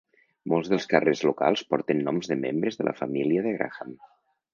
[0.51, 3.93] Molts dels carrers locals porten noms de membres de la família de Graham.